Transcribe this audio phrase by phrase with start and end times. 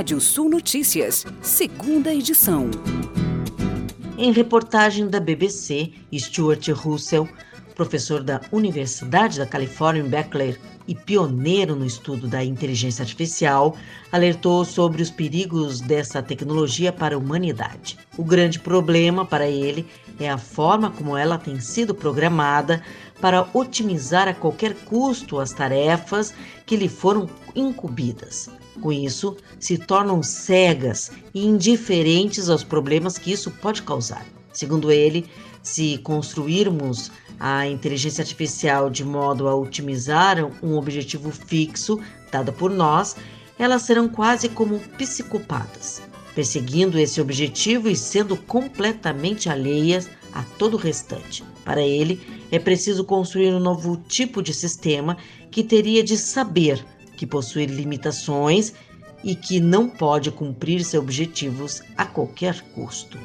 [0.00, 2.70] Rádio Sul Notícias, segunda edição.
[4.16, 7.28] Em reportagem da BBC, Stuart Russell,
[7.80, 10.54] professor da Universidade da Califórnia em Berkeley
[10.86, 13.74] e pioneiro no estudo da inteligência artificial,
[14.12, 17.96] alertou sobre os perigos dessa tecnologia para a humanidade.
[18.18, 19.86] O grande problema para ele
[20.18, 22.82] é a forma como ela tem sido programada
[23.18, 26.34] para otimizar a qualquer custo as tarefas
[26.66, 28.50] que lhe foram incumbidas.
[28.82, 34.26] Com isso, se tornam cegas e indiferentes aos problemas que isso pode causar.
[34.60, 35.24] Segundo ele,
[35.62, 41.98] se construirmos a inteligência artificial de modo a otimizar um objetivo fixo
[42.30, 43.16] dado por nós,
[43.58, 46.02] elas serão quase como psicopatas,
[46.34, 51.42] perseguindo esse objetivo e sendo completamente alheias a todo o restante.
[51.64, 55.16] Para ele, é preciso construir um novo tipo de sistema
[55.50, 56.84] que teria de saber
[57.16, 58.74] que possui limitações
[59.24, 63.18] e que não pode cumprir seus objetivos a qualquer custo.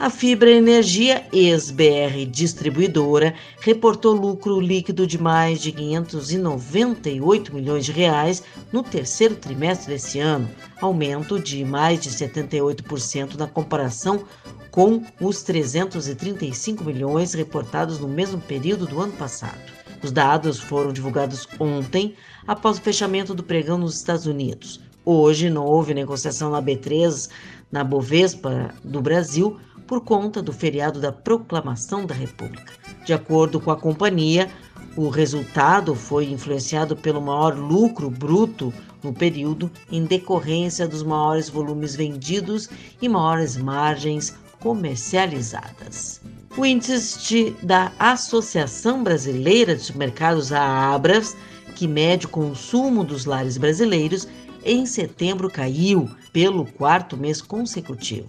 [0.00, 8.44] A Fibra Energia, ex-BR Distribuidora, reportou lucro líquido de mais de 598 milhões de reais
[8.70, 10.48] no terceiro trimestre desse ano,
[10.80, 14.22] aumento de mais de 78% na comparação
[14.70, 19.58] com os 335 milhões reportados no mesmo período do ano passado.
[20.00, 22.14] Os dados foram divulgados ontem,
[22.46, 24.80] após o fechamento do pregão nos Estados Unidos.
[25.04, 27.28] Hoje não houve negociação na B3,
[27.72, 29.58] na Bovespa do Brasil,
[29.88, 32.74] por conta do feriado da Proclamação da República.
[33.06, 34.48] De acordo com a companhia,
[34.94, 38.72] o resultado foi influenciado pelo maior lucro bruto
[39.02, 42.68] no período, em decorrência dos maiores volumes vendidos
[43.00, 46.20] e maiores margens comercializadas.
[46.54, 51.34] O índice da Associação Brasileira de Supermercados, a Abras,
[51.74, 54.28] que mede o consumo dos lares brasileiros,
[54.64, 58.28] em setembro caiu pelo quarto mês consecutivo.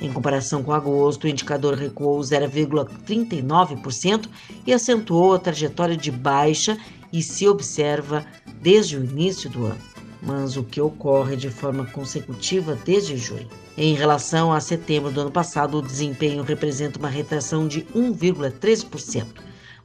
[0.00, 4.28] Em comparação com agosto, o indicador recuou 0,39%
[4.66, 6.76] e acentuou a trajetória de baixa
[7.12, 8.26] e se observa
[8.60, 9.94] desde o início do ano
[10.26, 13.48] mas o que ocorre de forma consecutiva desde junho.
[13.76, 19.26] Em relação a setembro do ano passado, o desempenho representa uma retração de 1,3%,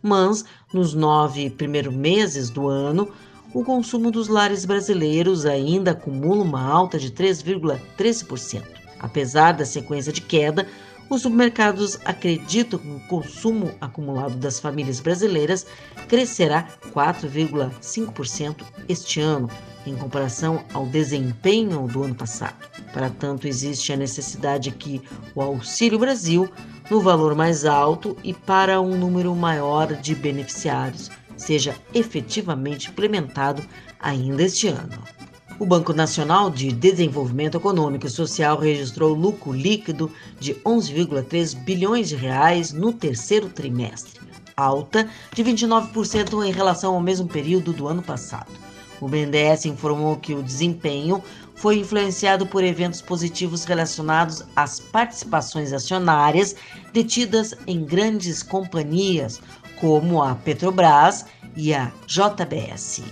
[0.01, 3.11] mas nos nove primeiros meses do ano,
[3.53, 8.78] o consumo dos lares brasileiros ainda acumula uma alta de 3,13%.
[8.99, 10.67] Apesar da sequência de queda,
[11.09, 15.65] os supermercados acreditam que o consumo acumulado das famílias brasileiras
[16.07, 19.49] crescerá 4,5% este ano,
[19.87, 22.69] em comparação ao desempenho do ano passado.
[22.93, 25.01] Para tanto, existe a necessidade que
[25.33, 26.47] o Auxílio Brasil,
[26.91, 33.63] no valor mais alto e para um número maior de beneficiários, seja efetivamente implementado
[33.99, 35.18] ainda este ano.
[35.59, 40.09] O Banco Nacional de Desenvolvimento Econômico e Social registrou lucro líquido
[40.39, 44.21] de 11,3 bilhões de reais no terceiro trimestre,
[44.55, 48.49] alta de 29% em relação ao mesmo período do ano passado.
[49.01, 51.21] O BNDES informou que o desempenho
[51.55, 56.55] foi influenciado por eventos positivos relacionados às participações acionárias
[56.93, 59.41] detidas em grandes companhias
[59.77, 63.03] como a Petrobras e a JBS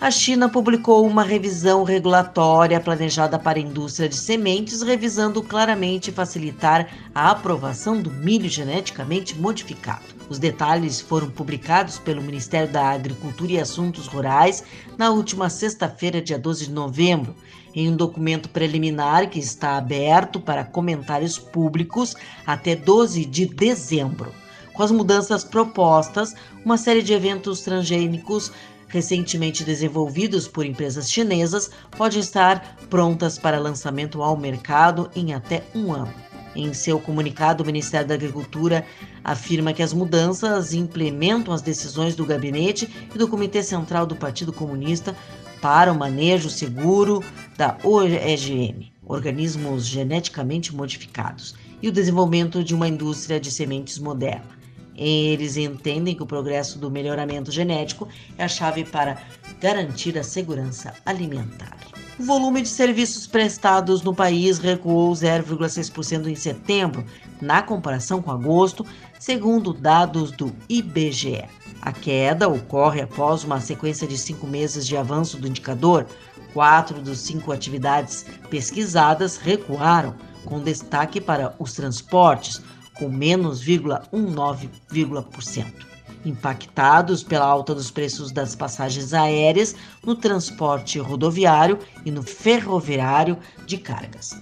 [0.00, 6.88] a China publicou uma revisão regulatória planejada para a indústria de sementes, revisando claramente facilitar
[7.12, 10.04] a aprovação do milho geneticamente modificado.
[10.28, 14.62] Os detalhes foram publicados pelo Ministério da Agricultura e Assuntos Rurais
[14.96, 17.34] na última sexta-feira, dia 12 de novembro,
[17.74, 22.14] em um documento preliminar que está aberto para comentários públicos
[22.46, 24.32] até 12 de dezembro.
[24.74, 28.52] Com as mudanças propostas, uma série de eventos transgênicos
[28.88, 35.92] recentemente desenvolvidos por empresas chinesas, podem estar prontas para lançamento ao mercado em até um
[35.92, 36.12] ano.
[36.56, 38.84] Em seu comunicado, o Ministério da Agricultura
[39.22, 44.52] afirma que as mudanças implementam as decisões do gabinete e do Comitê Central do Partido
[44.52, 45.14] Comunista
[45.60, 47.22] para o manejo seguro
[47.56, 54.57] da OGM, organismos geneticamente modificados, e o desenvolvimento de uma indústria de sementes moderna.
[54.98, 59.16] Eles entendem que o progresso do melhoramento genético é a chave para
[59.60, 61.76] garantir a segurança alimentar.
[62.18, 67.04] O volume de serviços prestados no país recuou 0,6% em setembro,
[67.40, 68.84] na comparação com agosto,
[69.20, 71.44] segundo dados do IBGE.
[71.80, 76.06] A queda ocorre após uma sequência de cinco meses de avanço do indicador.
[76.52, 82.60] Quatro dos cinco atividades pesquisadas recuaram, com destaque para os transportes,
[82.98, 85.86] com menos 0,19%.
[86.24, 93.78] impactados pela alta dos preços das passagens aéreas, no transporte rodoviário e no ferroviário de
[93.78, 94.36] cargas.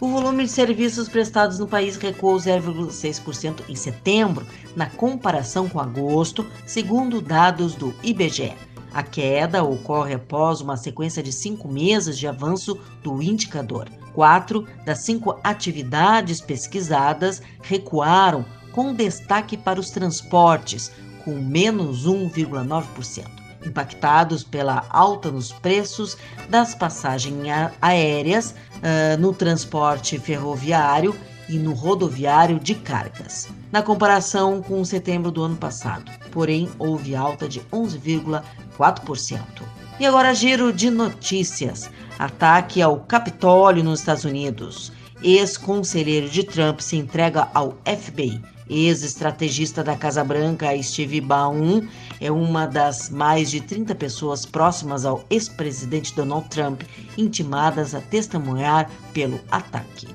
[0.00, 6.46] O volume de serviços prestados no país recuou 0,6% em setembro, na comparação com agosto,
[6.66, 8.54] segundo dados do IBGE.
[8.94, 13.90] A queda ocorre após uma sequência de cinco meses de avanço do indicador.
[14.14, 20.92] Quatro das cinco atividades pesquisadas recuaram, com destaque para os transportes,
[21.24, 23.26] com menos 1,9%,
[23.66, 26.16] impactados pela alta nos preços
[26.48, 27.36] das passagens
[27.80, 31.14] aéreas, uh, no transporte ferroviário
[31.48, 36.10] e no rodoviário de cargas, na comparação com setembro do ano passado.
[36.30, 39.79] Porém, houve alta de 11,4%.
[40.00, 41.90] E agora giro de notícias.
[42.18, 44.90] Ataque ao Capitólio nos Estados Unidos.
[45.22, 48.40] Ex-conselheiro de Trump se entrega ao FBI.
[48.70, 51.82] Ex-estrategista da Casa Branca, Steve Bannon,
[52.18, 56.80] é uma das mais de 30 pessoas próximas ao ex-presidente Donald Trump
[57.18, 60.08] intimadas a testemunhar pelo ataque.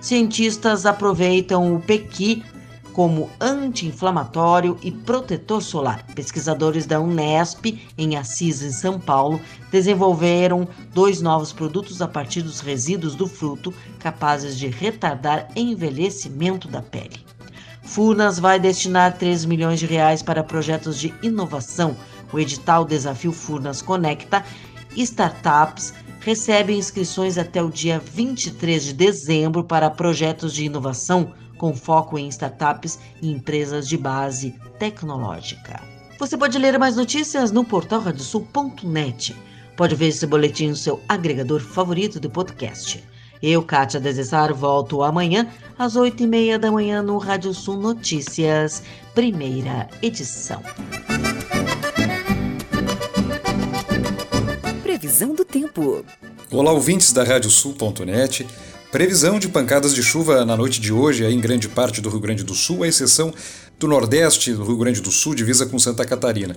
[0.00, 2.44] Cientistas aproveitam o pequi
[2.96, 6.02] como anti-inflamatório e protetor solar.
[6.14, 9.38] Pesquisadores da Unesp, em Assis, em São Paulo,
[9.70, 16.80] desenvolveram dois novos produtos a partir dos resíduos do fruto, capazes de retardar envelhecimento da
[16.80, 17.20] pele.
[17.82, 21.94] Furnas vai destinar 3 milhões de reais para projetos de inovação.
[22.32, 24.42] O edital Desafio Furnas Conecta
[24.96, 32.18] startups recebe inscrições até o dia 23 de dezembro para projetos de inovação com foco
[32.18, 35.80] em startups e empresas de base tecnológica.
[36.18, 39.36] Você pode ler mais notícias no portal radiosul.net.
[39.76, 43.04] Pode ver esse boletim no seu agregador favorito de podcast.
[43.42, 45.46] Eu, Kátia Desessar, volto amanhã
[45.78, 48.82] às oito e meia da manhã no Rádio Sul Notícias,
[49.14, 50.62] primeira edição.
[54.82, 56.02] Previsão do tempo.
[56.50, 58.46] Olá, ouvintes da Radiosul.net.
[58.96, 62.42] Previsão de pancadas de chuva na noite de hoje em grande parte do Rio Grande
[62.42, 63.30] do Sul, à exceção
[63.78, 66.56] do Nordeste do Rio Grande do Sul, divisa com Santa Catarina.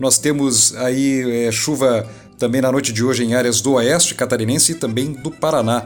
[0.00, 2.08] Nós temos aí é, chuva
[2.38, 5.84] também na noite de hoje em áreas do Oeste catarinense e também do Paraná.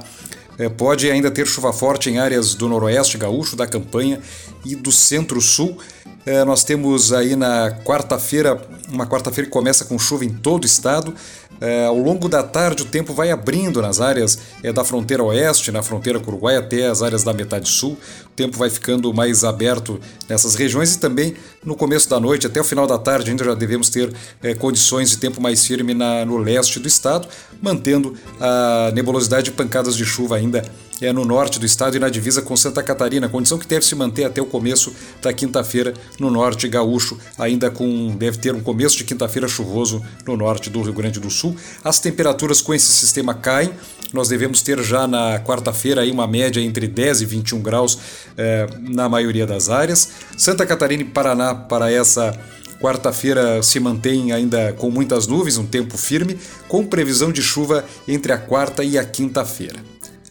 [0.56, 4.20] É, pode ainda ter chuva forte em áreas do Noroeste gaúcho, da Campanha
[4.68, 5.78] e do Centro-Sul.
[6.26, 8.60] É, nós temos aí na quarta-feira,
[8.90, 11.14] uma quarta-feira que começa com chuva em todo o estado.
[11.60, 15.72] É, ao longo da tarde, o tempo vai abrindo nas áreas é, da fronteira oeste,
[15.72, 17.96] na fronteira com o Uruguai, até as áreas da metade sul.
[18.26, 19.98] O tempo vai ficando mais aberto
[20.28, 21.34] nessas regiões e também
[21.64, 24.12] no começo da noite, até o final da tarde, ainda já devemos ter
[24.42, 27.26] é, condições de tempo mais firme na, no leste do estado,
[27.60, 30.62] mantendo a nebulosidade de pancadas de chuva ainda
[31.00, 33.94] é no norte do estado e na divisa com Santa Catarina, condição que deve se
[33.94, 34.92] manter até o começo
[35.22, 40.36] da quinta-feira no norte gaúcho, ainda com deve ter um começo de quinta-feira chuvoso no
[40.36, 41.56] norte do Rio Grande do Sul.
[41.84, 43.70] As temperaturas com esse sistema caem.
[44.10, 47.98] Nós devemos ter já na quarta-feira uma média entre 10 e 21 graus
[48.38, 50.08] eh, na maioria das áreas.
[50.36, 52.38] Santa Catarina e Paraná para essa
[52.80, 58.32] Quarta-feira se mantém ainda com muitas nuvens, um tempo firme, com previsão de chuva entre
[58.32, 59.80] a quarta e a quinta-feira.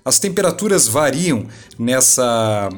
[0.07, 1.45] As temperaturas variam
[1.77, 2.69] nessa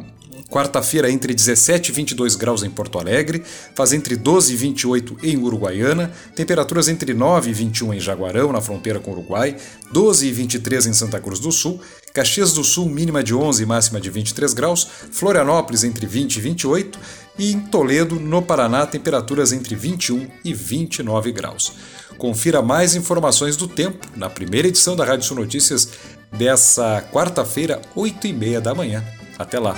[0.49, 3.43] quarta-feira entre 17 e 22 graus em Porto Alegre,
[3.75, 8.61] faz entre 12 e 28 em Uruguaiana, temperaturas entre 9 e 21 em Jaguarão, na
[8.61, 9.55] fronteira com o Uruguai,
[9.93, 11.79] 12 e 23 em Santa Cruz do Sul,
[12.15, 16.41] Caxias do Sul mínima de 11 e máxima de 23 graus, Florianópolis entre 20 e
[16.41, 16.99] 28
[17.37, 21.73] e em Toledo, no Paraná, temperaturas entre 21 e 29 graus.
[22.17, 25.89] Confira mais informações do tempo na primeira edição da Rádio Sul Notícias
[26.31, 29.03] dessa quarta-feira, 8 e meia da manhã.
[29.37, 29.75] Até lá!